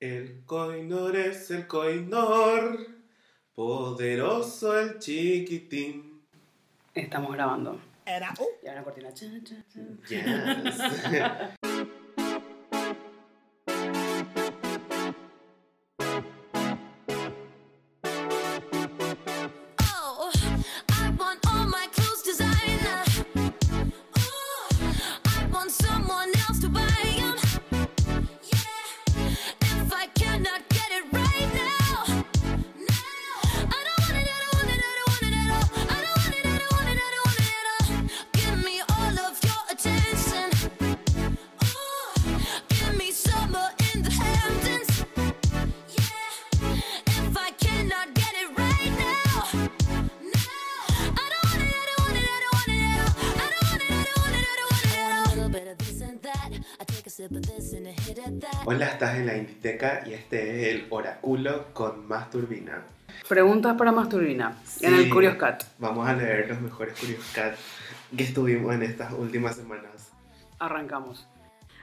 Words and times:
El 0.00 0.46
coinor 0.46 1.14
es 1.14 1.50
el 1.50 1.66
coinor, 1.66 2.78
poderoso 3.54 4.80
el 4.80 4.98
chiquitín. 4.98 6.22
Estamos 6.94 7.34
grabando. 7.34 7.78
Era. 8.06 8.32
Y 8.62 8.66
ahora 8.66 8.82
cortina. 8.82 9.12
Cha, 9.12 9.26
cha, 9.44 9.56
cha. 9.68 9.80
Yes. 10.08 11.60
Hola, 58.64 58.86
estás 58.86 59.16
en 59.16 59.26
la 59.26 59.36
Inditeca 59.36 60.02
y 60.04 60.14
este 60.14 60.62
es 60.62 60.74
el 60.74 60.86
oráculo 60.90 61.72
con 61.72 62.08
más 62.08 62.28
turbina. 62.28 62.82
Preguntas 63.28 63.76
para 63.78 63.92
Masturbina. 63.92 64.56
En 64.80 64.96
Sí. 64.96 65.02
el 65.04 65.10
Curious 65.10 65.36
Cat. 65.36 65.62
Vamos 65.78 66.08
a 66.08 66.14
leer 66.14 66.48
los 66.48 66.60
mejores 66.60 66.98
Curious 66.98 67.24
Cat 67.32 67.54
que 68.16 68.24
estuvimos 68.24 68.74
en 68.74 68.82
estas 68.82 69.12
últimas 69.12 69.54
semanas. 69.54 70.10
Arrancamos. 70.58 71.28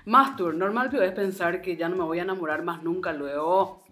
Mastur, 0.06 0.53
normal 0.53 0.94
es 1.02 1.12
pensar 1.14 1.62
que 1.62 1.78
ya 1.78 1.88
no 1.88 1.95
me 1.95 2.03
voy 2.03 2.20
a 2.20 2.23
enamorar 2.23 2.64
más 2.64 2.84
nunca 2.84 3.14
luego. 3.14 3.86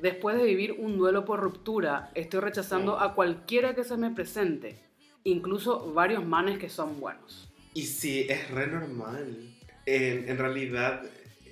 Después 0.00 0.38
de 0.38 0.44
vivir 0.44 0.76
un 0.78 0.96
duelo 0.96 1.26
por 1.26 1.40
ruptura, 1.40 2.10
estoy 2.14 2.40
rechazando 2.40 2.98
a 2.98 3.14
cualquiera 3.14 3.74
que 3.74 3.84
se 3.84 3.98
me 3.98 4.10
presente. 4.12 4.82
Incluso 5.24 5.92
varios 5.92 6.24
manes 6.24 6.58
que 6.58 6.70
son 6.70 6.98
buenos. 7.00 7.52
Y 7.74 7.82
sí, 7.82 8.26
es 8.30 8.50
re 8.50 8.66
normal. 8.66 9.48
En, 9.86 10.28
en 10.28 10.38
realidad 10.38 11.02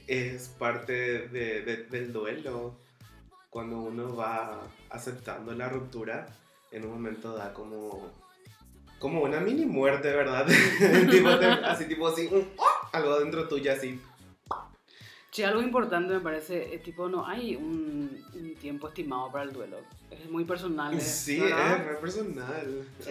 es 0.07 0.49
parte 0.49 1.29
de- 1.29 1.63
de- 1.63 1.85
del 1.85 2.13
duelo. 2.13 2.75
Cuando 3.49 3.79
uno 3.81 4.15
va 4.15 4.61
aceptando 4.91 5.53
la 5.55 5.69
ruptura, 5.69 6.29
en 6.71 6.85
un 6.85 6.93
momento 6.93 7.35
da 7.37 7.53
como, 7.53 8.13
como 9.01 9.23
una 9.23 9.41
mini 9.41 9.67
muerte, 9.67 10.13
¿verdad? 10.15 10.47
Tipo, 11.11 11.29
así 11.65 11.87
tipo 11.87 12.07
así, 12.09 12.29
un, 12.31 12.49
¡oh! 12.57 12.89
algo 12.93 13.19
dentro 13.19 13.49
tuyo 13.49 13.73
así. 13.73 14.01
Che, 15.33 15.45
algo 15.47 15.63
importante 15.63 16.13
me 16.15 16.21
parece, 16.21 16.75
es 16.75 16.83
tipo, 16.83 17.09
no 17.09 17.25
hay 17.27 17.55
un, 17.57 18.25
un 18.35 18.55
tiempo 18.57 18.89
estimado 18.89 19.31
para 19.33 19.45
el 19.45 19.53
duelo. 19.53 19.79
Es 20.11 20.29
muy 20.31 20.45
personal. 20.45 20.93
es- 20.95 21.05
Sí, 21.05 21.41
¿verdad? 21.41 21.77
es 21.81 21.87
re 21.87 21.95
personal. 21.97 22.85
Sí. 23.01 23.11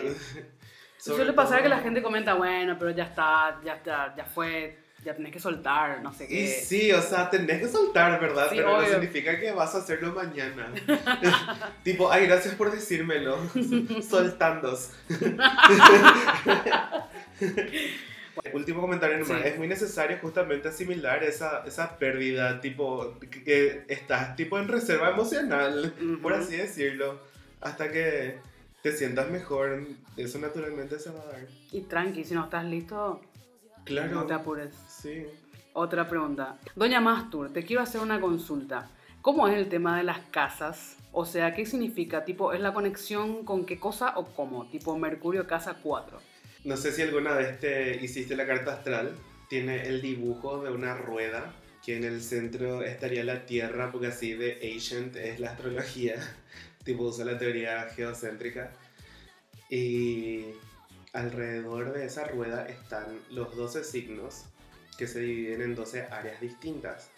Suele 0.98 1.32
pasar 1.34 1.58
todo- 1.60 1.64
que 1.64 1.70
la 1.70 1.80
gente 1.80 2.02
comenta, 2.02 2.34
bueno, 2.34 2.78
pero 2.80 2.92
ya 2.92 3.06
está, 3.06 3.60
ya 3.64 3.76
está, 3.76 4.14
ya 4.18 4.26
fue, 4.26 4.78
ya 5.04 5.16
tenés 5.16 5.32
que 5.32 5.40
soltar, 5.40 6.02
no 6.04 6.14
sé 6.14 6.26
Y 6.26 6.28
qué. 6.28 6.48
sí, 6.66 6.92
o 6.92 7.02
sea, 7.02 7.30
tenés 7.30 7.60
que 7.62 7.68
soltar, 7.68 8.20
¿verdad? 8.20 8.48
Sí, 8.50 8.56
Pero 8.58 8.70
no 8.72 8.78
obvio. 8.80 8.90
significa 8.92 9.40
que 9.40 9.52
vas 9.52 9.74
a 9.76 9.80
hacerlo 9.80 10.14
mañana. 10.14 10.72
tipo, 11.84 12.12
ay, 12.12 12.26
gracias 12.28 12.56
por 12.56 12.72
decírmelo. 12.72 13.38
Soltandos. 14.10 14.92
Último 18.54 18.80
comentario 18.82 19.18
nomás. 19.20 19.42
Sí. 19.42 19.48
Es 19.50 19.58
muy 19.58 19.68
necesario 19.68 20.18
justamente 20.22 20.70
asimilar 20.70 21.24
esa, 21.24 21.64
esa 21.66 21.98
pérdida, 21.98 22.62
tipo, 22.62 23.18
que- 23.44 23.84
estás 23.90 24.36
tipo 24.36 24.58
en 24.58 24.68
reserva 24.68 25.10
emocional, 25.10 25.94
por 26.22 26.32
Ujú. 26.34 26.42
así 26.44 26.56
decirlo, 26.56 27.20
hasta 27.62 27.92
que 27.92 28.38
te 28.82 28.92
sientas 28.94 29.30
mejor. 29.30 29.84
Eso 30.16 30.40
naturalmente 30.40 31.00
se 31.00 31.10
va 31.12 31.22
a 31.22 31.26
dar. 31.26 31.42
Y 31.72 31.82
tranqui, 31.82 32.24
si 32.24 32.34
no 32.34 32.46
estás 32.46 32.64
listo, 32.66 33.22
Claro. 33.84 34.12
no 34.16 34.26
te 34.26 34.34
apures. 34.34 34.74
Sí. 35.02 35.26
Otra 35.74 36.10
pregunta. 36.10 36.58
Doña 36.76 37.00
Mastur, 37.00 37.54
te 37.54 37.64
quiero 37.64 37.82
hacer 37.82 38.02
una 38.02 38.20
consulta. 38.20 38.90
¿Cómo 39.22 39.48
es 39.48 39.56
el 39.56 39.70
tema 39.70 39.98
de 39.98 40.04
las 40.04 40.20
casas? 40.32 40.98
O 41.12 41.26
sea, 41.26 41.54
¿qué 41.54 41.66
significa? 41.66 42.26
Tipo, 42.26 42.54
¿es 42.54 42.60
la 42.60 42.74
conexión 42.74 43.46
con 43.46 43.66
qué 43.66 43.80
cosa 43.80 44.18
o 44.18 44.26
cómo? 44.26 44.68
Tipo, 44.70 44.98
Mercurio 44.98 45.48
casa 45.48 45.78
4. 45.82 46.20
No 46.66 46.76
sé 46.76 46.92
si 46.92 47.02
alguna 47.02 47.34
vez 47.34 47.60
te 47.60 48.04
hiciste 48.04 48.36
la 48.36 48.46
carta 48.46 48.74
astral. 48.74 49.16
Tiene 49.50 49.84
el 49.84 50.02
dibujo 50.02 50.64
de 50.64 50.72
una 50.72 50.96
rueda 50.96 51.54
que 51.86 51.98
en 51.98 52.04
el 52.04 52.22
centro 52.22 52.84
estaría 52.84 53.24
la 53.24 53.46
Tierra, 53.46 53.92
porque 53.92 54.08
así 54.08 54.34
de 54.34 54.60
ancient 54.74 55.16
es 55.16 55.40
la 55.40 55.52
astrología. 55.52 56.16
tipo 56.84 57.04
usa 57.04 57.26
la 57.26 57.38
teoría 57.38 57.88
geocéntrica. 57.96 58.72
Y 59.70 60.46
alrededor 61.14 61.94
de 61.94 62.06
esa 62.06 62.26
rueda 62.26 62.68
están 62.68 63.06
los 63.30 63.56
12 63.56 63.84
signos 63.84 64.46
que 65.00 65.08
se 65.08 65.22
dividen 65.22 65.62
en 65.62 65.76
12 65.76 66.10
áreas 66.12 66.42
distintas. 66.42 67.10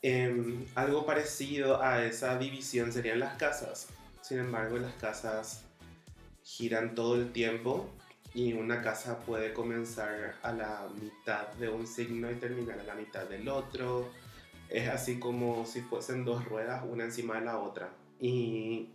Em, 0.00 0.64
algo 0.74 1.04
parecido 1.04 1.82
a 1.82 2.02
esa 2.06 2.38
división 2.38 2.90
serían 2.90 3.20
las 3.20 3.36
casas. 3.36 3.88
Sin 4.22 4.38
embargo, 4.38 4.78
las 4.78 4.94
casas 4.94 5.62
giran 6.42 6.94
todo 6.94 7.16
el 7.16 7.32
tiempo 7.32 7.90
y 8.32 8.54
una 8.54 8.80
casa 8.80 9.18
puede 9.18 9.52
comenzar 9.52 10.36
a 10.42 10.52
la 10.52 10.88
mitad 10.98 11.48
de 11.58 11.68
un 11.68 11.86
signo 11.86 12.30
y 12.30 12.36
terminar 12.36 12.80
a 12.80 12.84
la 12.84 12.94
mitad 12.94 13.28
del 13.28 13.46
otro. 13.50 14.10
Es 14.70 14.88
así 14.88 15.18
como 15.18 15.66
si 15.66 15.82
fuesen 15.82 16.24
dos 16.24 16.46
ruedas, 16.46 16.82
una 16.88 17.04
encima 17.04 17.34
de 17.34 17.44
la 17.44 17.58
otra. 17.58 17.90
Y 18.18 18.88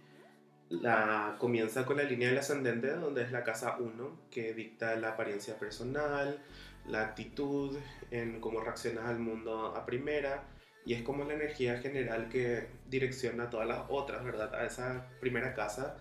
la 0.69 1.35
comienza 1.37 1.85
con 1.85 1.97
la 1.97 2.03
línea 2.03 2.29
del 2.29 2.39
ascendente, 2.39 2.95
donde 2.95 3.21
es 3.21 3.31
la 3.31 3.43
casa 3.43 3.77
1, 3.77 4.21
que 4.31 4.55
dicta 4.55 4.95
la 4.95 5.09
apariencia 5.09 5.59
personal, 5.59 6.39
la 6.87 7.01
actitud, 7.01 7.77
en 8.11 8.39
cómo 8.39 8.59
reaccionas 8.61 9.05
al 9.05 9.19
mundo 9.19 9.75
a 9.75 9.85
primera. 9.85 10.43
Y 10.85 10.93
es 10.93 11.01
como 11.01 11.23
la 11.23 11.33
energía 11.33 11.79
general 11.79 12.29
que 12.29 12.67
direcciona 12.89 13.45
a 13.45 13.49
todas 13.49 13.67
las 13.67 13.81
otras, 13.89 14.23
¿verdad? 14.23 14.53
A 14.53 14.65
esa 14.65 15.07
primera 15.19 15.53
casa 15.55 15.97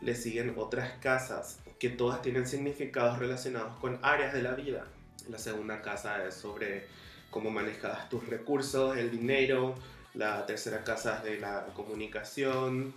le 0.00 0.14
siguen 0.14 0.54
otras 0.56 0.92
casas 1.00 1.58
que 1.78 1.88
todas 1.88 2.22
tienen 2.22 2.46
significados 2.46 3.18
relacionados 3.18 3.76
con 3.80 3.98
áreas 4.02 4.32
de 4.32 4.42
la 4.42 4.54
vida. 4.54 4.86
La 5.28 5.38
segunda 5.38 5.82
casa 5.82 6.26
es 6.26 6.34
sobre 6.34 6.86
cómo 7.30 7.50
manejas 7.50 8.08
tus 8.08 8.26
recursos, 8.28 8.96
el 8.96 9.10
dinero. 9.10 9.74
La 10.14 10.44
tercera 10.46 10.84
casa 10.84 11.18
es 11.18 11.24
de 11.24 11.38
la 11.40 11.66
comunicación 11.74 12.92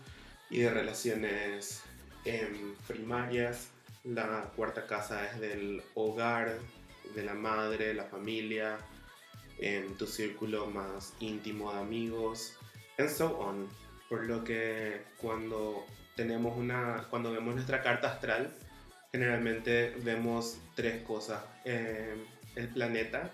y 0.50 0.60
de 0.60 0.70
relaciones 0.70 1.82
em, 2.26 2.76
primarias. 2.88 3.70
La 4.04 4.52
cuarta 4.56 4.86
casa 4.86 5.26
es 5.32 5.40
del 5.40 5.82
hogar, 5.96 6.58
de 7.14 7.24
la 7.24 7.34
madre, 7.34 7.94
la 7.94 8.06
familia, 8.06 8.78
en 9.60 9.96
tu 9.98 10.08
círculo 10.08 10.68
más 10.68 11.14
íntimo 11.20 11.72
de 11.74 11.80
amigos, 11.80 12.58
and 12.98 13.10
so 13.10 13.38
on. 13.40 13.70
Por 14.10 14.26
lo 14.26 14.44
que 14.44 15.02
cuando 15.18 15.86
tenemos 16.16 16.58
una, 16.58 17.08
cuando 17.10 17.32
vemos 17.32 17.56
nuestra 17.56 17.82
carta 17.82 18.14
astral, 18.14 18.54
generalmente 19.12 19.96
vemos 20.04 20.60
tres 20.76 21.04
cosas. 21.04 21.44
Eh, 21.64 22.16
el 22.56 22.70
planeta, 22.70 23.32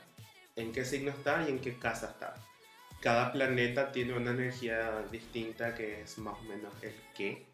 en 0.56 0.72
qué 0.72 0.86
signo 0.86 1.12
está 1.12 1.44
y 1.48 1.52
en 1.52 1.60
qué 1.60 1.78
casa 1.78 2.12
está. 2.12 2.36
Cada 3.02 3.32
planeta 3.32 3.92
tiene 3.92 4.14
una 4.14 4.32
energía 4.32 5.04
distinta 5.12 5.74
que 5.74 6.02
es 6.02 6.18
más 6.20 6.38
o 6.38 6.44
menos 6.44 6.72
el 6.82 6.94
qué. 7.16 7.48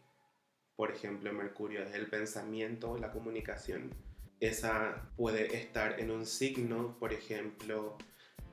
Por 0.75 0.91
ejemplo, 0.91 1.31
Mercurio 1.33 1.83
es 1.83 1.93
el 1.95 2.07
pensamiento, 2.07 2.97
la 2.97 3.11
comunicación. 3.11 3.91
Esa 4.39 5.09
puede 5.15 5.55
estar 5.55 5.99
en 5.99 6.11
un 6.11 6.25
signo, 6.25 6.95
por 6.99 7.13
ejemplo, 7.13 7.97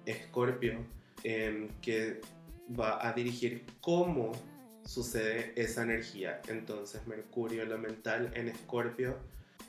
Escorpio, 0.07 0.79
em, 1.23 1.69
que 1.81 2.21
va 2.79 3.07
a 3.07 3.13
dirigir 3.13 3.65
cómo 3.81 4.33
sucede 4.85 5.53
esa 5.57 5.83
energía. 5.83 6.41
Entonces 6.49 7.07
Mercurio 7.07 7.63
elemental 7.63 8.31
en 8.35 8.49
Escorpio 8.49 9.19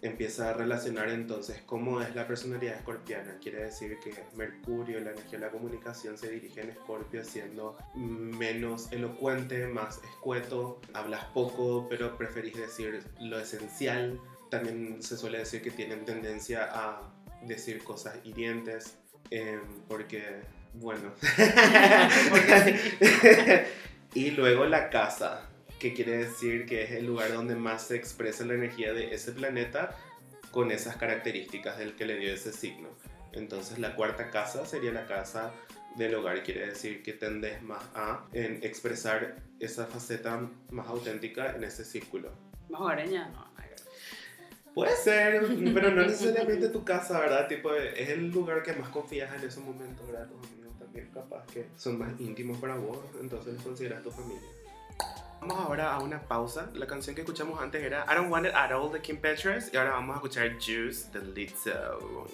empieza 0.02 0.50
a 0.50 0.54
relacionar 0.54 1.10
entonces 1.10 1.62
cómo 1.66 2.02
es 2.02 2.16
la 2.16 2.28
personalidad 2.28 2.76
escorpiana. 2.76 3.38
Quiere 3.42 3.64
decir 3.64 3.98
que 4.04 4.14
Mercurio, 4.36 5.00
la 5.00 5.12
energía 5.12 5.40
de 5.40 5.46
la 5.46 5.52
comunicación, 5.52 6.18
se 6.18 6.30
dirige 6.30 6.62
en 6.62 6.70
Escorpio 6.70 7.24
siendo 7.24 7.78
menos 7.96 8.92
elocuente, 8.92 9.68
más 9.68 10.02
escueto, 10.04 10.80
hablas 10.94 11.26
poco, 11.26 11.88
pero 11.90 12.18
preferís 12.18 12.56
decir 12.56 13.04
lo 13.20 13.40
esencial. 13.40 14.20
También 14.56 15.04
se 15.04 15.18
suele 15.18 15.40
decir 15.40 15.62
que 15.62 15.72
tienen 15.72 16.06
tendencia 16.06 16.70
a 16.72 17.02
decir 17.42 17.84
cosas 17.84 18.16
hirientes, 18.24 18.98
em, 19.30 19.60
porque 19.90 20.44
Bueno. 20.74 21.14
y 24.14 24.32
luego 24.32 24.66
la 24.66 24.90
casa, 24.90 25.50
que 25.80 25.94
quiere 25.94 26.18
decir 26.18 26.66
que 26.66 26.84
es 26.84 26.92
el 26.92 27.06
lugar 27.06 27.34
donde 27.34 27.56
más 27.56 27.88
se 27.88 27.98
expresa 27.98 28.46
la 28.46 28.54
energía 28.54 28.94
de 28.94 29.14
ese 29.14 29.34
planeta 29.34 29.98
con 30.52 30.72
esas 30.72 30.96
características 30.96 31.78
del 31.78 31.96
que 31.96 32.06
le 32.06 32.18
dio 32.18 32.34
ese 32.34 32.54
signo. 32.54 32.90
Entonces 33.34 33.78
la 33.80 33.96
cuarta 33.96 34.32
casa 34.32 34.66
sería 34.66 34.94
la 34.94 35.06
casa 35.06 35.52
del 35.98 36.16
hogar, 36.16 36.44
quiere 36.44 36.68
decir 36.68 37.04
que 37.04 37.12
tendes 37.12 37.62
más 37.62 37.84
a 37.94 38.26
en 38.32 38.64
expresar 38.64 39.36
esa 39.60 39.86
faceta 39.86 40.50
más 40.72 40.88
auténtica 40.88 41.54
en 41.56 41.66
ese 41.66 41.84
círculo. 41.84 42.32
¿Más 42.70 42.82
hogareña? 42.82 43.30
No. 43.30 43.56
Puede 44.76 44.94
ser, 44.98 45.42
pero 45.74 45.90
no 45.90 46.02
necesariamente 46.06 46.68
tu 46.68 46.84
casa, 46.84 47.18
¿verdad? 47.18 47.48
Tipo, 47.48 47.74
es 47.74 48.10
el 48.10 48.30
lugar 48.30 48.62
que 48.62 48.74
más 48.74 48.90
confías 48.90 49.34
en 49.34 49.48
ese 49.48 49.62
momento, 49.62 50.06
¿verdad? 50.06 50.28
Tus 50.28 50.52
amigos 50.52 50.78
también 50.78 51.10
capaz 51.14 51.46
que 51.48 51.68
son 51.78 51.98
más 51.98 52.12
íntimos 52.20 52.58
para 52.58 52.76
vos, 52.76 53.00
entonces 53.22 53.54
los 53.54 53.64
consideras 53.64 54.04
tu 54.04 54.12
familia. 54.12 54.50
Vamos 55.40 55.58
ahora 55.60 55.94
a 55.94 56.00
una 56.00 56.22
pausa. 56.22 56.70
La 56.74 56.88
canción 56.88 57.16
que 57.16 57.22
escuchamos 57.22 57.62
antes 57.62 57.82
era 57.82 58.06
I 58.12 58.16
Don't 58.16 58.30
Want 58.30 58.48
It 58.48 58.54
At 58.54 58.74
All 58.74 58.92
de 58.92 59.02
Kim 59.02 59.18
Petras 59.18 59.70
y 59.74 59.78
ahora 59.78 59.92
vamos 59.92 60.16
a 60.16 60.18
escuchar 60.18 60.52
Juice 60.56 61.10
de 61.14 61.22
Lizzo. 61.34 62.28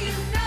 you 0.00 0.12
know. 0.32 0.37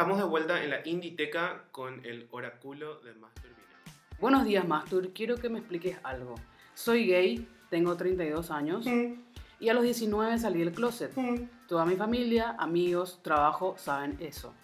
Estamos 0.00 0.16
de 0.16 0.24
vuelta 0.24 0.64
en 0.64 0.70
la 0.70 0.80
Inditeca 0.88 1.64
con 1.72 2.02
el 2.06 2.26
oráculo 2.30 3.00
de 3.00 3.12
Master 3.12 3.50
Villa. 3.50 3.98
Buenos 4.18 4.46
días, 4.46 4.66
Mastur. 4.66 5.12
Quiero 5.12 5.36
que 5.36 5.50
me 5.50 5.58
expliques 5.58 5.98
algo. 6.02 6.36
Soy 6.72 7.06
gay, 7.06 7.46
tengo 7.68 7.94
32 7.98 8.50
años 8.50 8.86
y 8.86 9.68
a 9.68 9.74
los 9.74 9.82
19 9.82 10.38
salí 10.38 10.60
del 10.60 10.72
closet. 10.72 11.12
Toda 11.68 11.84
mi 11.84 11.96
familia, 11.96 12.56
amigos, 12.58 13.20
trabajo 13.22 13.74
saben 13.76 14.16
eso. 14.20 14.54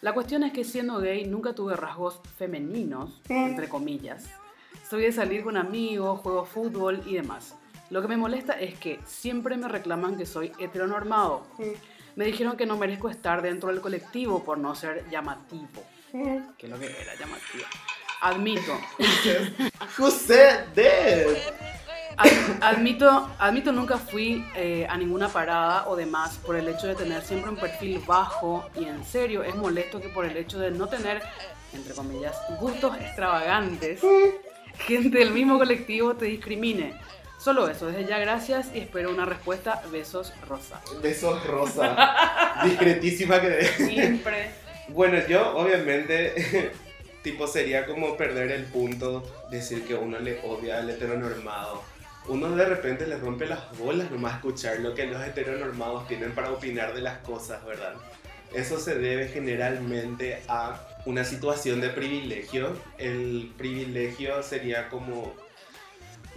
La 0.00 0.14
cuestión 0.14 0.42
es 0.42 0.54
que 0.54 0.64
siendo 0.64 1.00
gay 1.00 1.26
nunca 1.26 1.54
tuve 1.54 1.76
rasgos 1.76 2.22
femeninos, 2.38 3.20
entre 3.28 3.68
comillas. 3.68 4.30
Soy 4.88 5.02
de 5.02 5.12
salir 5.12 5.44
con 5.44 5.58
amigos, 5.58 6.20
juego 6.20 6.46
fútbol 6.46 7.02
y 7.04 7.16
demás. 7.16 7.58
Lo 7.90 8.00
que 8.00 8.08
me 8.08 8.16
molesta 8.16 8.54
es 8.54 8.78
que 8.78 9.00
siempre 9.04 9.58
me 9.58 9.68
reclaman 9.68 10.16
que 10.16 10.24
soy 10.24 10.50
heteronormado. 10.58 11.46
Me 12.18 12.24
dijeron 12.24 12.56
que 12.56 12.66
no 12.66 12.76
merezco 12.76 13.08
estar 13.08 13.42
dentro 13.42 13.68
del 13.68 13.80
colectivo 13.80 14.42
por 14.42 14.58
no 14.58 14.74
ser 14.74 15.08
llamativo. 15.08 15.84
Que 16.10 16.66
es 16.66 16.68
lo 16.68 16.76
que 16.76 16.86
era 16.86 17.14
llamativo. 17.14 17.64
Admito, 18.22 18.76
José 19.96 20.64
admito, 22.60 23.30
admito 23.38 23.70
nunca 23.70 23.98
fui 23.98 24.44
eh, 24.56 24.84
a 24.90 24.96
ninguna 24.96 25.28
parada 25.28 25.88
o 25.88 25.94
demás 25.94 26.40
por 26.44 26.56
el 26.56 26.66
hecho 26.66 26.88
de 26.88 26.96
tener 26.96 27.22
siempre 27.22 27.50
un 27.52 27.56
perfil 27.56 28.02
bajo 28.04 28.68
y 28.74 28.86
en 28.86 29.04
serio 29.04 29.44
es 29.44 29.54
molesto 29.54 30.00
que 30.00 30.08
por 30.08 30.24
el 30.24 30.36
hecho 30.36 30.58
de 30.58 30.72
no 30.72 30.88
tener, 30.88 31.22
entre 31.72 31.94
comillas, 31.94 32.36
gustos 32.58 32.96
extravagantes, 32.96 34.00
gente 34.74 35.18
del 35.18 35.30
mismo 35.30 35.56
colectivo 35.56 36.16
te 36.16 36.24
discrimine. 36.24 36.98
Solo 37.38 37.68
eso, 37.68 37.86
desde 37.86 38.04
ya 38.04 38.18
gracias 38.18 38.70
y 38.74 38.80
espero 38.80 39.10
una 39.10 39.24
respuesta. 39.24 39.80
Besos, 39.92 40.32
Rosa. 40.48 40.80
Besos 41.00 41.46
rosa. 41.46 42.60
Discretísima 42.64 43.40
que... 43.40 43.64
Siempre. 43.76 44.50
Bueno, 44.88 45.18
yo 45.28 45.56
obviamente 45.56 46.72
tipo 47.22 47.46
sería 47.46 47.86
como 47.86 48.16
perder 48.16 48.50
el 48.50 48.64
punto, 48.64 49.22
decir 49.50 49.84
que 49.84 49.94
uno 49.94 50.18
le 50.18 50.40
odia 50.40 50.78
al 50.78 50.90
heteronormado. 50.90 51.82
Uno 52.26 52.50
de 52.56 52.64
repente 52.64 53.06
le 53.06 53.16
rompe 53.16 53.46
las 53.46 53.76
bolas 53.78 54.10
nomás 54.10 54.36
escuchar 54.36 54.80
lo 54.80 54.94
que 54.94 55.06
los 55.06 55.22
heteronormados 55.22 56.08
tienen 56.08 56.32
para 56.32 56.50
opinar 56.50 56.94
de 56.94 57.02
las 57.02 57.18
cosas, 57.18 57.64
¿verdad? 57.64 57.94
Eso 58.52 58.80
se 58.80 58.98
debe 58.98 59.28
generalmente 59.28 60.42
a 60.48 60.80
una 61.06 61.24
situación 61.24 61.80
de 61.80 61.90
privilegio. 61.90 62.76
El 62.98 63.52
privilegio 63.56 64.42
sería 64.42 64.88
como 64.88 65.34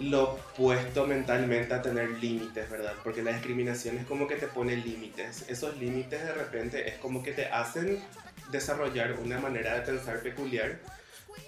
lo 0.01 0.34
opuesto 0.34 1.05
mentalmente 1.05 1.74
a 1.74 1.81
tener 1.81 2.10
límites, 2.12 2.70
¿verdad? 2.70 2.93
Porque 3.03 3.22
la 3.22 3.31
discriminación 3.31 3.98
es 3.98 4.05
como 4.05 4.27
que 4.27 4.36
te 4.36 4.48
pone 4.48 4.75
límites. 4.75 5.46
Esos 5.48 5.77
límites 5.77 6.24
de 6.24 6.34
repente 6.34 6.88
es 6.88 6.96
como 6.96 7.22
que 7.24 7.31
te 7.31 7.46
hacen 7.46 8.00
desarrollar 8.51 9.13
una 9.24 9.39
manera 9.39 9.75
de 9.75 9.81
pensar 9.81 10.22
peculiar 10.22 10.79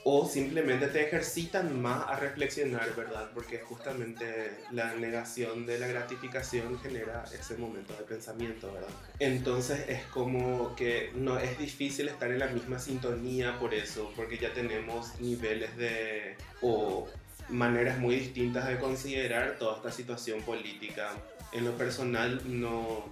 o 0.05 0.27
simplemente 0.27 0.87
te 0.87 1.05
ejercitan 1.05 1.81
más 1.81 2.07
a 2.07 2.17
reflexionar, 2.17 2.93
¿verdad? 2.95 3.31
Porque 3.33 3.59
justamente 3.59 4.51
la 4.71 4.93
negación 4.95 5.65
de 5.65 5.79
la 5.79 5.87
gratificación 5.87 6.79
genera 6.79 7.23
ese 7.33 7.55
momento 7.55 7.93
de 7.93 8.03
pensamiento, 8.03 8.71
¿verdad? 8.73 8.89
Entonces 9.19 9.85
es 9.87 10.03
como 10.05 10.75
que 10.75 11.11
no 11.15 11.39
es 11.39 11.57
difícil 11.57 12.09
estar 12.09 12.31
en 12.31 12.39
la 12.39 12.47
misma 12.47 12.79
sintonía 12.79 13.57
por 13.59 13.73
eso, 13.73 14.11
porque 14.15 14.37
ya 14.37 14.53
tenemos 14.53 15.19
niveles 15.19 15.75
de 15.77 16.35
o 16.61 17.07
maneras 17.49 17.99
muy 17.99 18.15
distintas 18.15 18.67
de 18.67 18.79
considerar 18.79 19.57
toda 19.59 19.77
esta 19.77 19.91
situación 19.91 20.41
política. 20.41 21.11
En 21.51 21.65
lo 21.65 21.71
personal 21.77 22.41
no 22.45 23.11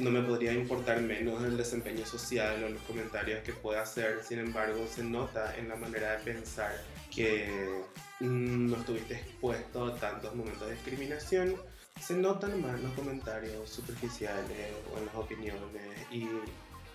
no 0.00 0.10
me 0.10 0.22
podría 0.22 0.52
importar 0.52 1.00
menos 1.02 1.42
el 1.44 1.56
desempeño 1.56 2.06
social 2.06 2.62
o 2.64 2.68
los 2.68 2.82
comentarios 2.82 3.42
que 3.42 3.52
pueda 3.52 3.82
hacer. 3.82 4.22
Sin 4.24 4.38
embargo, 4.38 4.86
se 4.88 5.04
nota 5.04 5.56
en 5.56 5.68
la 5.68 5.76
manera 5.76 6.12
de 6.12 6.18
pensar 6.18 6.72
que 7.14 7.82
mm, 8.20 8.70
no 8.70 8.76
estuviste 8.76 9.14
expuesto 9.14 9.86
a 9.86 9.96
tantos 9.96 10.34
momentos 10.34 10.68
de 10.68 10.74
discriminación. 10.74 11.56
Se 12.00 12.14
notan 12.14 12.60
más 12.62 12.80
los 12.80 12.92
comentarios 12.92 13.68
superficiales 13.68 14.72
o 14.94 14.98
en 14.98 15.06
las 15.06 15.14
opiniones 15.14 15.82
y 16.10 16.28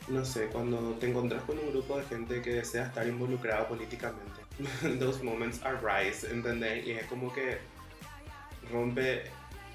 no 0.07 0.23
sé, 0.23 0.47
cuando 0.47 0.93
te 0.93 1.09
encuentras 1.09 1.43
con 1.43 1.57
un 1.57 1.71
grupo 1.71 1.97
de 1.97 2.05
gente 2.05 2.41
que 2.41 2.53
desea 2.53 2.85
estar 2.85 3.07
involucrado 3.07 3.67
políticamente. 3.67 4.44
Those 4.99 5.23
moments 5.23 5.61
arise, 5.63 6.29
¿entendés? 6.31 6.85
Y 6.85 6.91
es 6.91 7.05
como 7.05 7.33
que 7.33 7.57
rompe 8.71 9.23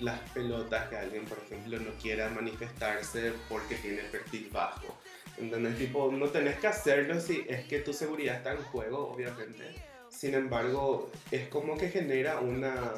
las 0.00 0.18
pelotas 0.30 0.88
que 0.88 0.96
alguien, 0.96 1.24
por 1.24 1.38
ejemplo, 1.38 1.78
no 1.78 1.90
quiera 2.00 2.28
manifestarse 2.30 3.32
porque 3.48 3.74
tiene 3.76 4.02
perfil 4.04 4.48
bajo. 4.52 4.98
¿Entendés? 5.38 5.78
Tipo, 5.78 6.10
no 6.10 6.28
tenés 6.28 6.58
que 6.58 6.66
hacerlo 6.66 7.20
si 7.20 7.44
es 7.48 7.64
que 7.66 7.80
tu 7.80 7.92
seguridad 7.92 8.36
está 8.36 8.52
en 8.52 8.62
juego, 8.64 9.10
obviamente. 9.10 9.74
Sin 10.08 10.34
embargo, 10.34 11.10
es 11.30 11.48
como 11.48 11.76
que 11.78 11.88
genera 11.88 12.40
una 12.40 12.92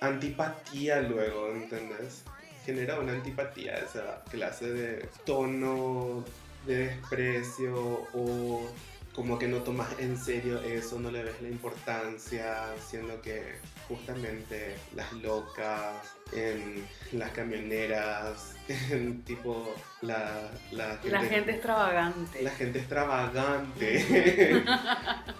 antipatía 0.00 1.00
luego, 1.02 1.52
¿entendés? 1.52 2.24
Genera 2.64 2.98
una 2.98 3.12
antipatía 3.12 3.78
esa 3.78 4.22
clase 4.30 4.72
de 4.72 5.08
tono 5.24 6.24
de 6.66 6.86
desprecio 6.86 8.06
o 8.12 8.70
como 9.14 9.38
que 9.38 9.48
no 9.48 9.58
tomas 9.58 9.88
en 9.98 10.16
serio 10.16 10.60
eso, 10.62 10.98
no 11.00 11.10
le 11.10 11.24
ves 11.24 11.42
la 11.42 11.48
importancia, 11.48 12.56
siendo 12.78 13.20
que 13.20 13.56
justamente 13.88 14.76
las 14.94 15.12
locas, 15.14 16.16
en 16.32 16.86
las 17.12 17.30
camioneras, 17.32 18.54
en 18.90 19.22
tipo 19.22 19.74
la, 20.00 20.50
la 20.70 20.96
gente, 20.98 21.10
La 21.10 21.20
gente 21.22 21.50
extravagante. 21.52 22.42
la 22.42 22.50
gente 22.50 22.78
extravagante 22.78 24.64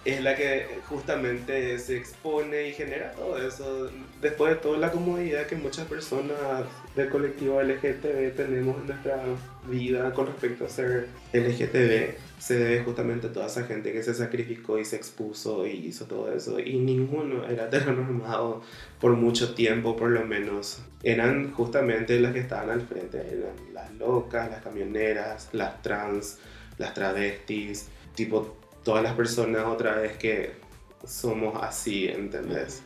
es 0.05 0.21
la 0.21 0.35
que 0.35 0.81
justamente 0.89 1.79
se 1.79 1.97
expone 1.97 2.67
y 2.67 2.73
genera 2.73 3.13
todo 3.13 3.41
eso. 3.41 3.89
Después 4.19 4.55
de 4.55 4.59
toda 4.59 4.77
la 4.79 4.91
comodidad 4.91 5.47
que 5.47 5.55
muchas 5.55 5.87
personas 5.87 6.65
del 6.95 7.09
colectivo 7.09 7.61
LGTB 7.61 8.35
tenemos 8.35 8.77
en 8.81 8.87
nuestra 8.87 9.23
vida 9.69 10.13
con 10.13 10.27
respecto 10.27 10.65
a 10.65 10.69
ser 10.69 11.07
LGTB, 11.31 12.15
se 12.39 12.55
debe 12.55 12.83
justamente 12.83 13.27
a 13.27 13.33
toda 13.33 13.47
esa 13.47 13.63
gente 13.63 13.93
que 13.93 14.03
se 14.03 14.13
sacrificó 14.13 14.77
y 14.77 14.83
se 14.83 14.97
expuso 14.97 15.65
y 15.65 15.71
hizo 15.87 16.05
todo 16.05 16.33
eso. 16.33 16.59
Y 16.59 16.79
ninguno 16.79 17.47
era 17.47 17.65
heteronormado 17.67 18.61
por 18.99 19.13
mucho 19.13 19.53
tiempo, 19.53 19.95
por 19.95 20.09
lo 20.09 20.25
menos. 20.25 20.81
Eran 21.03 21.51
justamente 21.53 22.19
las 22.19 22.33
que 22.33 22.39
estaban 22.39 22.69
al 22.69 22.81
frente, 22.81 23.19
eran 23.19 23.73
las 23.73 23.93
locas, 23.93 24.49
las 24.49 24.61
camioneras, 24.61 25.49
las 25.53 25.81
trans, 25.81 26.39
las 26.77 26.93
travestis, 26.93 27.87
tipo 28.15 28.57
todas 28.83 29.03
las 29.03 29.13
personas 29.13 29.65
otra 29.65 29.95
vez 29.95 30.17
que 30.17 30.51
somos 31.05 31.61
así, 31.61 32.07
¿entendés? 32.07 32.83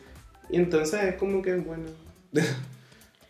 Y 0.48 0.56
entonces 0.56 1.02
es 1.02 1.14
como 1.16 1.42
que, 1.42 1.56
bueno, 1.56 1.84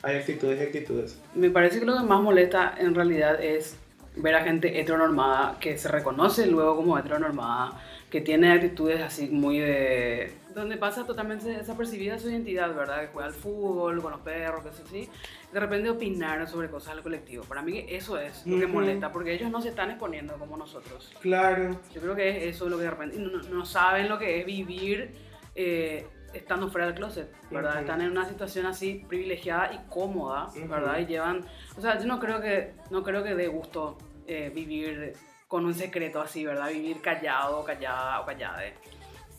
hay 0.06 0.16
actitudes 0.16 0.60
y 0.60 0.62
actitudes. 0.62 1.20
Me 1.34 1.50
parece 1.50 1.80
que 1.80 1.84
lo 1.86 1.96
que 1.96 2.04
más 2.04 2.22
molesta 2.22 2.74
en 2.78 2.94
realidad 2.94 3.42
es 3.42 3.76
ver 4.14 4.34
a 4.36 4.44
gente 4.44 4.80
heteronormada 4.80 5.58
que 5.60 5.76
se 5.76 5.88
reconoce 5.88 6.46
luego 6.46 6.76
como 6.76 6.96
heteronormada, 6.96 7.72
que 8.08 8.20
tiene 8.20 8.52
actitudes 8.52 9.00
así 9.02 9.26
muy 9.26 9.58
de... 9.58 10.32
donde 10.54 10.76
pasa 10.76 11.04
totalmente 11.04 11.48
desapercibida 11.48 12.18
su 12.20 12.30
identidad, 12.30 12.72
¿verdad? 12.74 13.00
Que 13.02 13.08
juega 13.08 13.26
al 13.28 13.34
fútbol 13.34 14.00
con 14.00 14.12
los 14.12 14.20
perros, 14.20 14.62
que 14.62 14.68
así. 14.68 15.08
De 15.52 15.58
repente 15.60 15.90
opinar 15.90 16.48
sobre 16.48 16.68
cosas 16.70 16.94
del 16.94 17.02
colectivo. 17.02 17.42
Para 17.44 17.62
mí 17.62 17.84
eso 17.88 18.16
es 18.16 18.46
lo 18.46 18.58
que 18.58 18.64
Ujú. 18.66 18.74
molesta, 18.74 19.10
porque 19.10 19.34
ellos 19.34 19.50
no 19.50 19.60
se 19.60 19.70
están 19.70 19.90
exponiendo 19.90 20.34
como 20.34 20.56
nosotros. 20.56 21.12
Claro, 21.20 21.78
Yo 21.92 22.00
creo 22.00 22.14
que 22.14 22.28
es 22.48 22.54
eso 22.56 22.68
lo 22.68 22.78
que 22.78 22.84
de 22.84 22.90
repente 22.90 23.18
no, 23.18 23.42
no 23.42 23.66
saben 23.66 24.08
lo 24.08 24.18
que 24.18 24.38
es 24.40 24.46
vivir 24.46 25.10
eh, 25.56 26.06
estando 26.36 26.68
fuera 26.70 26.86
del 26.86 26.94
closet, 26.94 27.32
¿verdad? 27.50 27.72
Ujú. 27.72 27.80
Están 27.80 28.00
en 28.02 28.10
una 28.10 28.28
situación 28.28 28.66
así 28.66 29.04
privilegiada 29.08 29.72
y 29.72 29.88
cómoda, 29.88 30.48
Ujú. 30.48 30.68
¿verdad? 30.68 30.98
Y 30.98 31.06
llevan, 31.06 31.44
o 31.76 31.80
sea, 31.80 31.98
yo 31.98 32.06
no 32.06 32.18
creo 32.20 32.40
que 32.40 32.74
no 32.90 33.02
creo 33.02 33.22
que 33.22 33.34
dé 33.34 33.48
gusto 33.48 33.98
eh, 34.26 34.50
vivir 34.54 35.14
con 35.48 35.64
un 35.64 35.74
secreto 35.74 36.20
así, 36.20 36.44
¿verdad? 36.44 36.70
Vivir 36.70 37.00
callado, 37.00 37.64
callada 37.64 38.20
o 38.20 38.26
callada. 38.26 38.62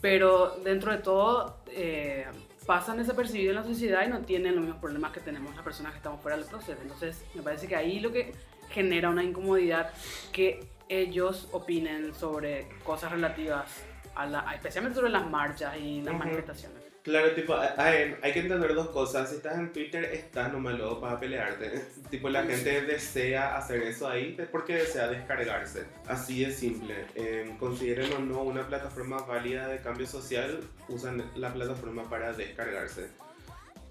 Pero 0.00 0.56
dentro 0.64 0.92
de 0.92 0.98
todo 0.98 1.62
eh, 1.68 2.26
pasan 2.66 2.98
desapercibidos 2.98 3.56
en 3.56 3.62
la 3.62 3.64
sociedad 3.64 4.06
y 4.06 4.10
no 4.10 4.20
tienen 4.20 4.54
los 4.54 4.64
mismos 4.64 4.80
problemas 4.80 5.12
que 5.12 5.20
tenemos 5.20 5.54
las 5.54 5.64
personas 5.64 5.92
que 5.92 5.98
estamos 5.98 6.20
fuera 6.20 6.36
del 6.36 6.46
closet. 6.46 6.78
Entonces, 6.80 7.24
me 7.34 7.42
parece 7.42 7.66
que 7.66 7.76
ahí 7.76 8.00
lo 8.00 8.12
que 8.12 8.32
genera 8.70 9.10
una 9.10 9.24
incomodidad 9.24 9.90
que 10.32 10.68
ellos 10.88 11.48
opinen 11.52 12.14
sobre 12.14 12.68
cosas 12.84 13.12
relativas 13.12 13.84
a 14.18 14.26
la, 14.26 14.54
especialmente 14.54 14.96
sobre 14.96 15.10
las 15.10 15.26
marchas 15.28 15.76
y 15.78 16.02
las 16.02 16.14
Ujú. 16.14 16.18
manifestaciones. 16.24 16.78
claro, 17.02 17.30
tipo, 17.32 17.54
hay, 17.54 18.16
hay 18.22 18.32
que 18.32 18.40
entender 18.40 18.74
dos 18.74 18.88
cosas. 18.90 19.30
Si 19.30 19.36
estás 19.36 19.58
en 19.58 19.72
Twitter, 19.72 20.04
estás 20.04 20.52
nomás 20.52 20.76
luego 20.76 21.00
para 21.00 21.18
pelearte. 21.18 21.84
Tipo, 22.10 22.28
la 22.28 22.42
gente 22.44 22.82
desea 22.82 23.56
hacer 23.56 23.82
eso 23.82 24.08
ahí 24.08 24.36
porque 24.52 24.76
desea 24.76 25.08
descargarse. 25.08 25.84
Así 26.06 26.44
de 26.44 26.52
simple. 26.52 26.94
Eh, 27.14 27.54
consideren 27.58 28.12
o 28.14 28.18
no 28.18 28.42
una 28.42 28.66
plataforma 28.66 29.18
válida 29.22 29.68
de 29.68 29.78
cambio 29.78 30.06
social, 30.06 30.60
usan 30.88 31.22
la 31.36 31.52
plataforma 31.52 32.08
para 32.10 32.32
descargarse. 32.32 33.08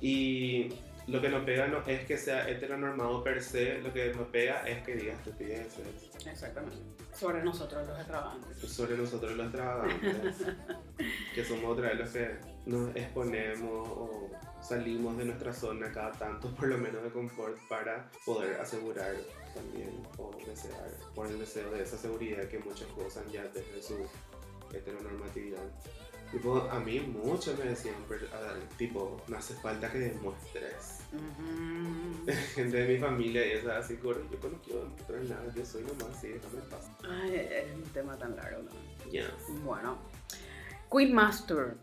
Y 0.01 0.69
lo 1.07 1.21
que 1.21 1.29
nos 1.29 1.43
pega 1.43 1.67
no 1.67 1.81
es 1.87 2.05
que 2.05 2.17
sea 2.17 2.47
heteronormado 2.49 3.23
per 3.23 3.41
se, 3.41 3.79
lo 3.79 3.91
que 3.93 4.13
nos 4.13 4.27
pega 4.27 4.67
es 4.67 4.83
que 4.85 4.95
diga 4.95 5.13
estupideces 5.13 5.79
Exactamente. 6.27 6.77
Sobre 7.17 7.43
nosotros 7.43 7.87
los 7.87 7.97
extravagantes. 7.97 8.69
sobre 8.69 8.97
nosotros 8.97 9.35
los 9.35 9.47
extravagantes, 9.47 10.35
que 11.33 11.43
somos 11.43 11.65
otra 11.65 11.89
vez 11.89 11.99
los 11.99 12.09
que 12.09 12.37
nos 12.67 12.95
exponemos 12.95 13.87
o 13.89 14.29
salimos 14.61 15.17
de 15.17 15.25
nuestra 15.25 15.51
zona 15.51 15.91
cada 15.91 16.11
tanto, 16.11 16.53
por 16.53 16.67
lo 16.67 16.77
menos 16.77 17.01
de 17.03 17.09
confort, 17.09 17.57
para 17.67 18.09
poder 18.25 18.59
asegurar 18.61 19.15
también 19.55 20.03
o 20.17 20.31
desear, 20.45 20.91
por 21.15 21.27
el 21.27 21.39
deseo 21.39 21.71
de 21.71 21.83
esa 21.83 21.97
seguridad 21.97 22.47
que 22.47 22.59
muchos 22.59 22.87
gozan 22.95 23.27
ya 23.31 23.43
desde 23.45 23.81
su 23.81 23.95
heteronormatividad. 24.71 25.63
Tipo, 26.31 26.67
a 26.69 26.79
mí 26.79 26.99
muchos 26.99 27.57
me 27.57 27.65
decían, 27.65 27.95
tipo, 28.77 29.21
no 29.27 29.37
hace 29.37 29.53
falta 29.55 29.89
que 29.91 29.99
demuestres. 29.99 30.99
Gente 32.53 32.77
de 32.77 32.93
mi 32.93 32.99
familia 32.99 33.45
y 33.45 33.51
es 33.51 33.65
así, 33.65 33.95
gordo, 33.95 34.21
yo 34.29 34.49
no 34.49 34.61
quiero 34.61 34.81
demostrar 34.83 35.21
nada, 35.23 35.53
yo 35.55 35.65
soy 35.65 35.83
nomás 35.83 36.17
así, 36.17 36.27
déjame 36.27 36.59
en 36.59 36.69
paz. 36.69 36.91
Ay, 37.09 37.35
es 37.35 37.73
un 37.73 37.83
tema 37.93 38.17
tan 38.17 38.35
largo, 38.35 38.63
¿no? 38.63 39.11
Ya. 39.11 39.31
Bueno. 39.63 39.97
Queen 40.91 41.13
Master. 41.13 41.77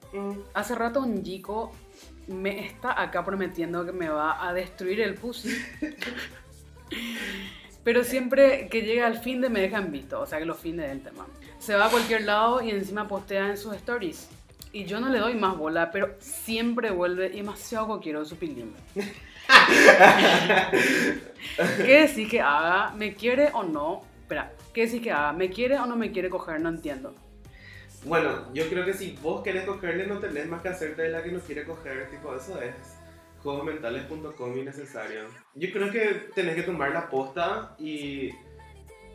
Hace 0.52 0.74
rato 0.74 1.00
un 1.00 1.22
chico 1.22 1.72
me 2.26 2.66
está 2.66 3.00
acá 3.00 3.24
prometiendo 3.24 3.84
que 3.84 3.92
me 3.92 4.08
va 4.08 4.46
a 4.46 4.52
destruir 4.52 5.00
el 5.00 5.14
pussy. 5.14 5.56
Pero 7.84 8.02
siempre 8.02 8.68
que 8.68 8.82
llega 8.82 9.06
al 9.06 9.18
fin 9.18 9.40
de 9.42 9.50
me 9.50 9.60
deja 9.60 9.78
en 9.78 9.92
visto, 9.92 10.20
o 10.20 10.26
sea 10.26 10.38
que 10.38 10.46
los 10.46 10.58
fines 10.58 10.88
del 10.88 11.02
tema. 11.02 11.26
Se 11.64 11.74
va 11.74 11.86
a 11.86 11.90
cualquier 11.90 12.24
lado 12.24 12.60
y 12.60 12.72
encima 12.72 13.08
postea 13.08 13.48
en 13.48 13.56
sus 13.56 13.74
stories. 13.76 14.28
Y 14.70 14.84
yo 14.84 15.00
no 15.00 15.08
le 15.08 15.18
doy 15.18 15.32
más 15.32 15.56
bola, 15.56 15.90
pero 15.90 16.14
siempre 16.18 16.90
vuelve 16.90 17.28
y 17.28 17.36
demasiado 17.36 17.86
coquero 17.86 18.22
su 18.26 18.36
pilín. 18.36 18.74
¿Qué 21.78 22.00
decís 22.06 22.28
que 22.28 22.42
haga? 22.42 22.90
¿Me 22.90 23.14
quiere 23.14 23.48
o 23.54 23.62
no? 23.62 24.02
Espera, 24.20 24.52
¿qué 24.74 24.84
decís 24.84 25.00
que 25.00 25.10
haga? 25.10 25.32
¿Me 25.32 25.48
quiere 25.48 25.78
o 25.78 25.86
no 25.86 25.96
me 25.96 26.12
quiere 26.12 26.28
coger? 26.28 26.60
No 26.60 26.68
entiendo. 26.68 27.14
Bueno, 28.04 28.52
yo 28.52 28.68
creo 28.68 28.84
que 28.84 28.92
si 28.92 29.16
vos 29.22 29.42
querés 29.42 29.64
cogerle 29.64 30.06
no 30.06 30.18
tenés 30.18 30.46
más 30.46 30.60
que 30.60 30.68
hacerte 30.68 31.00
de 31.00 31.08
la 31.08 31.22
que 31.22 31.32
no 31.32 31.40
quiere 31.40 31.64
coger, 31.64 32.10
tipo, 32.10 32.36
eso 32.36 32.60
es 32.60 32.74
juegosmentales.com 33.42 34.58
innecesario. 34.58 35.22
Yo 35.54 35.72
creo 35.72 35.90
que 35.90 36.28
tenés 36.34 36.56
que 36.56 36.62
tomar 36.64 36.90
la 36.90 37.08
posta 37.08 37.74
y, 37.78 38.34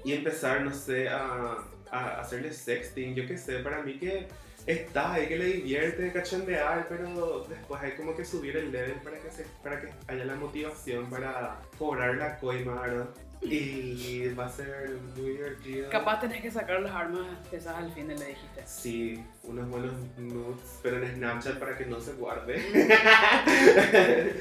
y 0.04 0.14
empezar, 0.14 0.62
no 0.62 0.74
sé, 0.74 1.10
a, 1.10 1.58
a 1.92 2.22
hacerle 2.22 2.54
sexting, 2.54 3.16
yo 3.16 3.28
qué 3.28 3.38
sé, 3.38 3.60
para 3.60 3.82
mí 3.82 3.98
que 3.98 4.28
está 4.66 5.14
ahí, 5.14 5.28
que 5.28 5.38
le 5.38 5.46
divierte 5.46 6.12
cachondear, 6.12 6.88
pero 6.88 7.46
después 7.50 7.82
hay 7.82 7.92
como 7.94 8.16
que 8.16 8.24
subir 8.24 8.56
el 8.58 8.72
level 8.72 8.96
para 9.04 9.18
que, 9.20 9.32
se, 9.32 9.46
para 9.64 9.82
que 9.82 9.90
haya 10.08 10.26
la 10.26 10.36
motivación 10.36 11.10
para 11.10 11.60
cobrar 11.78 12.16
la 12.16 12.38
coima, 12.38 12.82
¿verdad? 12.82 13.10
Y 13.42 14.28
va 14.34 14.48
a 14.48 14.50
ser 14.50 14.90
muy 15.16 15.32
divertido. 15.32 15.90
Capaz 15.90 16.20
tenés 16.20 16.42
que 16.42 16.52
sacar 16.52 16.82
las 16.82 16.94
armas 16.94 17.26
esas 17.52 17.78
al 17.78 17.92
fin, 17.94 18.10
le 18.10 18.16
dijiste. 18.16 18.62
Sí, 18.66 19.24
unos 19.44 19.70
buenos 19.70 19.94
nudes, 20.18 20.80
pero 20.84 21.02
en 21.02 21.16
Snapchat 21.16 21.58
para 21.58 21.78
que 21.78 21.86
no 21.86 22.02
se 22.02 22.14
guarde. 22.14 22.62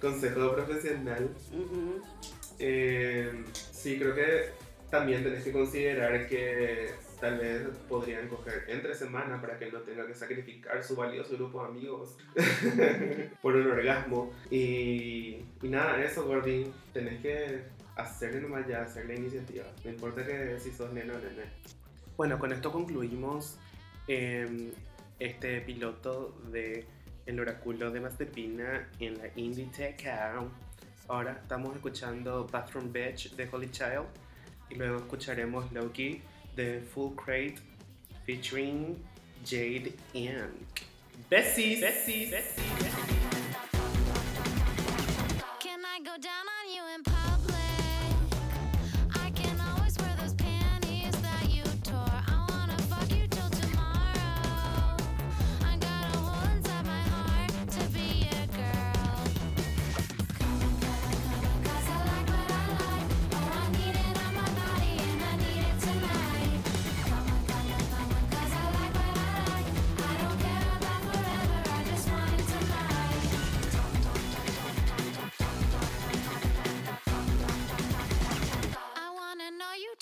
Consejo 0.00 0.54
profesional. 0.54 1.28
Ujú. 1.52 2.00
Eh, 2.60 3.44
sí, 3.72 3.98
creo 3.98 4.14
que 4.14 4.50
también 4.90 5.22
tenés 5.22 5.44
que 5.44 5.52
considerar 5.52 6.26
que 6.26 6.94
tal 7.20 7.38
vez 7.38 7.62
podrían 7.88 8.28
coger 8.28 8.64
entre 8.68 8.94
semana 8.94 9.40
para 9.40 9.58
que 9.58 9.66
él 9.66 9.72
no 9.72 9.80
tenga 9.80 10.06
que 10.06 10.14
sacrificar 10.14 10.82
su 10.82 10.96
valioso 10.96 11.34
grupo 11.36 11.62
de 11.62 11.68
amigos 11.68 12.16
por 13.42 13.56
un 13.56 13.70
orgasmo. 13.70 14.32
Y, 14.50 15.44
y 15.62 15.68
nada, 15.68 16.02
eso, 16.02 16.24
Gordy, 16.24 16.72
tenés 16.92 17.20
que 17.20 17.62
hacerle 17.96 18.40
nomás 18.40 18.66
ya, 18.66 18.82
hacer 18.82 19.06
la 19.06 19.14
iniciativa. 19.14 19.64
No 19.84 19.90
importa 19.90 20.24
que 20.24 20.58
si 20.58 20.70
sos 20.70 20.92
nena 20.92 21.14
o 21.14 21.18
nene. 21.18 21.50
Bueno, 22.16 22.38
con 22.38 22.52
esto 22.52 22.72
concluimos 22.72 23.58
eh, 24.06 24.72
este 25.18 25.60
piloto 25.60 26.40
de 26.50 26.86
El 27.26 27.40
Oráculo 27.40 27.90
de 27.90 28.00
Mazepina 28.00 28.88
en 29.00 29.18
la 29.18 29.28
Inditeca. 29.36 30.34
Ahora 31.08 31.38
estamos 31.42 31.74
escuchando 31.74 32.46
Bathroom 32.46 32.92
Bitch 32.92 33.34
de 33.34 33.48
Holy 33.50 33.70
Child 33.70 34.06
y 34.70 34.74
luego 34.74 34.98
escucharemos 34.98 35.70
Loki 35.72 36.20
de 36.56 36.80
Full 36.80 37.14
Crate 37.14 37.56
featuring 38.26 38.96
Jade 39.44 39.94
Inc. 40.14 40.82
Bessies, 41.30 41.80
Bessies, 41.80 42.30
Can 42.78 43.17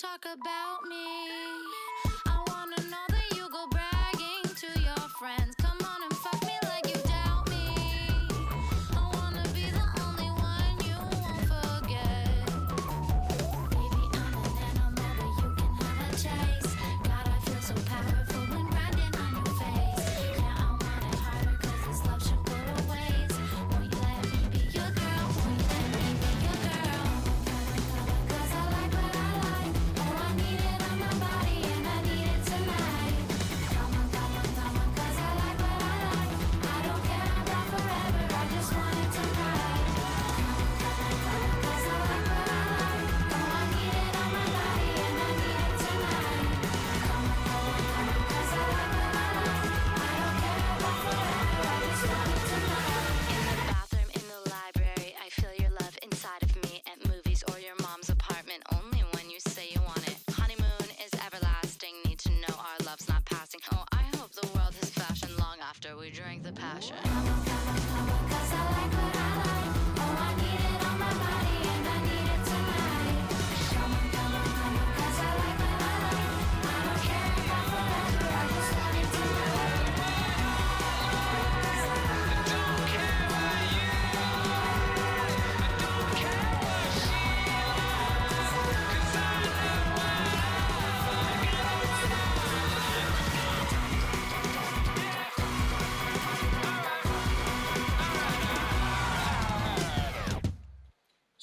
talk 0.06 0.24
about 0.32 0.84
me. 0.88 1.35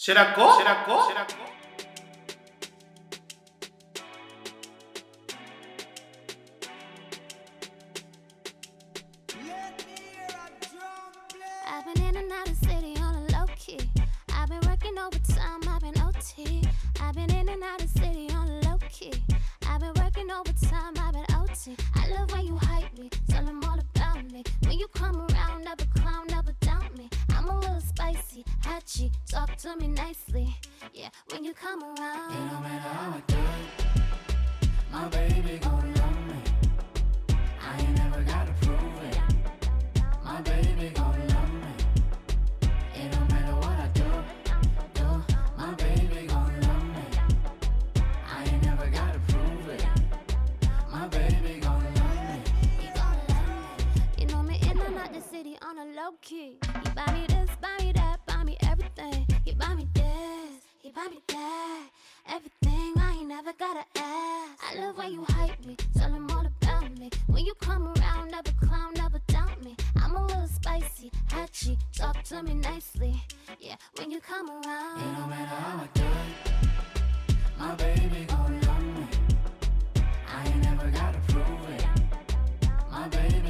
¿Será-co? 0.03 0.57
¿Será-co? 0.57 1.07
¿Será-co? 1.07 1.33
I've 1.33 1.42
on 55.75 55.87
a 55.87 55.91
low 55.95 56.11
key. 56.21 56.57
He 56.83 56.89
buy 56.91 57.11
me 57.13 57.25
this, 57.27 57.49
buy 57.61 57.83
me 57.83 57.91
that, 57.93 58.19
buy 58.27 58.43
me 58.43 58.57
everything. 58.69 59.25
He 59.43 59.53
buy 59.53 59.73
me 59.73 59.87
this, 59.93 60.61
he 60.81 60.89
buy 60.91 61.07
me 61.09 61.19
that. 61.27 61.87
Everything 62.29 62.93
I 62.97 63.15
ain't 63.19 63.27
never 63.27 63.53
gotta 63.53 63.83
ask. 63.95 64.63
I 64.71 64.75
love 64.79 64.97
when 64.97 65.13
you 65.13 65.25
hype 65.29 65.65
me, 65.65 65.75
tell 65.97 66.11
him 66.11 66.29
all 66.31 66.45
about 66.45 66.97
me. 66.97 67.09
When 67.27 67.45
you 67.45 67.53
come 67.55 67.87
around, 67.87 68.31
never 68.31 68.51
clown, 68.61 68.93
never 68.95 69.19
doubt 69.27 69.63
me. 69.63 69.75
I'm 70.01 70.15
a 70.15 70.25
little 70.27 70.47
spicy, 70.47 71.11
hatchy, 71.27 71.77
talk 71.95 72.21
to 72.23 72.43
me 72.43 72.53
nicely. 72.55 73.21
Yeah, 73.59 73.75
when 73.97 74.11
you 74.11 74.19
come 74.19 74.49
It 74.49 74.65
around. 74.67 75.17
don't 75.17 75.29
matter 75.29 75.55
how 75.55 75.77
I 75.83 75.87
do 75.93 76.03
it. 76.03 76.53
My 77.57 77.75
baby 77.75 78.25
gon' 78.27 78.61
love 78.61 78.83
me. 78.83 79.07
I 80.27 80.47
ain't 80.47 80.63
never 80.63 80.89
gotta 80.91 81.19
prove 81.29 81.69
it. 81.69 81.85
My 82.91 83.07
baby 83.07 83.42